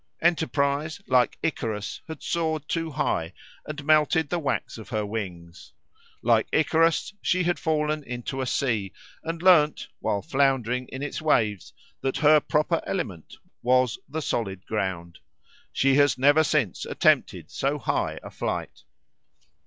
[0.23, 3.33] Enterprise, like Icarus, had soared too high,
[3.67, 5.73] and melted the wax of her wings;
[6.23, 8.93] like Icarus, she had fallen into a sea,
[9.23, 15.19] and learned, while floundering in its waves, that her proper element was the solid ground.
[15.71, 18.81] She has never since attempted so high a flight.